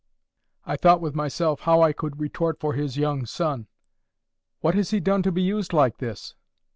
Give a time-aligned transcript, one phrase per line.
[0.65, 3.67] I thought with myself how I could retort for his young son:
[4.61, 6.33] "What has he done to be used like this?"